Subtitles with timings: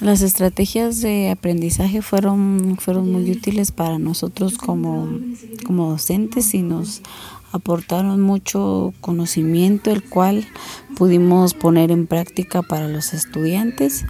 [0.00, 5.08] Las estrategias de aprendizaje fueron, fueron muy útiles para nosotros como,
[5.64, 7.00] como docentes y nos
[7.52, 10.46] aportaron mucho conocimiento, el cual
[10.96, 14.04] pudimos poner en práctica para los estudiantes.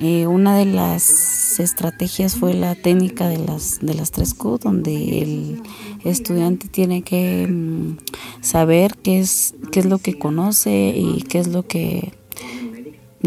[0.00, 5.22] Eh, una de las estrategias fue la técnica de las, de las tres Q, donde
[5.22, 5.62] el
[6.04, 7.96] estudiante tiene que mm,
[8.42, 12.12] saber qué es, qué es lo que conoce y qué es lo que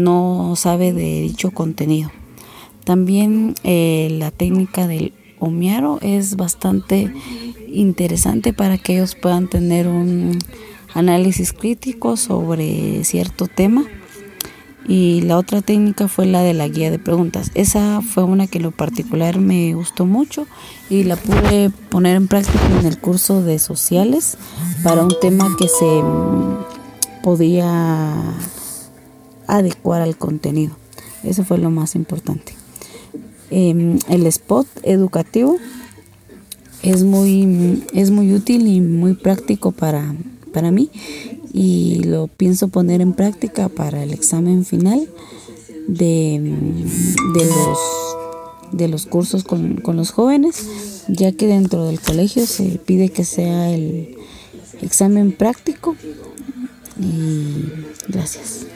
[0.00, 2.10] no sabe de dicho contenido.
[2.84, 7.12] También eh, la técnica del Omiaro es bastante
[7.68, 10.38] interesante para que ellos puedan tener un
[10.94, 13.84] análisis crítico sobre cierto tema.
[14.88, 17.52] Y la otra técnica fue la de la guía de preguntas.
[17.54, 20.46] Esa fue una que en lo particular me gustó mucho
[20.88, 24.36] y la pude poner en práctica en el curso de sociales
[24.82, 26.02] para un tema que se
[27.22, 28.14] podía
[29.56, 30.76] adecuar al contenido.
[31.22, 32.54] Eso fue lo más importante.
[33.50, 35.56] Em, el spot educativo
[36.82, 40.14] es muy, es muy útil y muy práctico para,
[40.52, 40.90] para mí
[41.52, 45.08] y lo pienso poner en práctica para el examen final
[45.88, 46.40] de,
[47.34, 47.78] de los,
[48.72, 53.24] de los cursos con, con los jóvenes, ya que dentro del colegio se pide que
[53.24, 54.16] sea el
[54.80, 55.96] examen práctico
[56.98, 57.64] y
[58.08, 58.66] gracias.